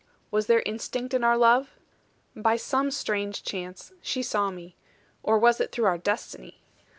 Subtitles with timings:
[0.31, 1.69] Was there instinct in our love?
[2.35, 4.75] By some strange chance she saw me.
[5.21, 6.63] Or was it through our destiny?